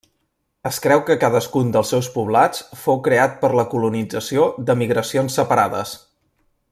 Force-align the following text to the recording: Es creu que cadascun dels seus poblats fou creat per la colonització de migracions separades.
Es 0.67 0.77
creu 0.85 1.01
que 1.09 1.17
cadascun 1.23 1.69
dels 1.75 1.91
seus 1.93 2.09
poblats 2.15 2.63
fou 2.85 2.99
creat 3.09 3.37
per 3.43 3.53
la 3.61 3.67
colonització 3.75 4.49
de 4.71 4.79
migracions 4.81 5.39
separades. 5.43 5.95